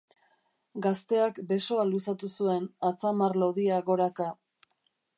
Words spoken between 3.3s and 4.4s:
lodia goraka.